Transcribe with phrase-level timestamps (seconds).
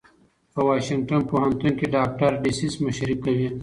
[0.53, 3.49] په واشنګټن پوهنتون کې ډاکټر ډسیس مشري کوي.